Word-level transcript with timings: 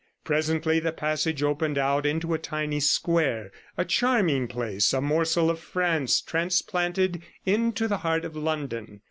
Presently 0.23 0.79
the 0.79 0.91
passage 0.91 1.43
opened 1.43 1.77
out 1.77 2.07
into 2.07 2.33
a 2.33 2.39
tiny 2.39 2.79
square, 2.79 3.51
a 3.77 3.85
charming 3.85 4.47
place, 4.47 4.93
a 4.93 4.99
morsel 4.99 5.47
of 5.51 5.59
France 5.59 6.21
transplanted 6.21 7.21
into 7.45 7.87
the 7.87 7.97
heart 7.97 8.25
of 8.25 8.35
London. 8.35 8.99